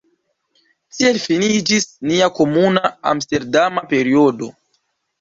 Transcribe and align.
Tiel 0.97 1.19
finiĝis 1.25 1.87
nia 2.13 2.31
komuna 2.41 2.93
Amsterdama 3.15 3.89
periodo. 3.97 4.55